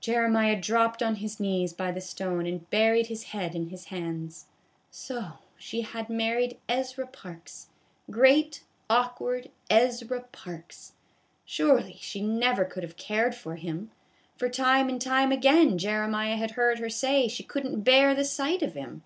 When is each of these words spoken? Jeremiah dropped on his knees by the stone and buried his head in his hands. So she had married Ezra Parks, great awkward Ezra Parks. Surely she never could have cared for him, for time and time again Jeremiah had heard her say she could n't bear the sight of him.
Jeremiah 0.00 0.60
dropped 0.60 1.00
on 1.00 1.14
his 1.14 1.38
knees 1.38 1.72
by 1.72 1.92
the 1.92 2.00
stone 2.00 2.44
and 2.44 2.68
buried 2.70 3.06
his 3.06 3.22
head 3.22 3.54
in 3.54 3.68
his 3.68 3.84
hands. 3.84 4.46
So 4.90 5.34
she 5.56 5.82
had 5.82 6.10
married 6.10 6.58
Ezra 6.68 7.06
Parks, 7.06 7.68
great 8.10 8.64
awkward 8.90 9.48
Ezra 9.70 10.22
Parks. 10.32 10.94
Surely 11.44 11.96
she 12.00 12.20
never 12.20 12.64
could 12.64 12.82
have 12.82 12.96
cared 12.96 13.36
for 13.36 13.54
him, 13.54 13.92
for 14.36 14.48
time 14.48 14.88
and 14.88 15.00
time 15.00 15.30
again 15.30 15.78
Jeremiah 15.78 16.34
had 16.36 16.50
heard 16.58 16.80
her 16.80 16.90
say 16.90 17.28
she 17.28 17.44
could 17.44 17.64
n't 17.64 17.84
bear 17.84 18.12
the 18.12 18.24
sight 18.24 18.62
of 18.62 18.74
him. 18.74 19.04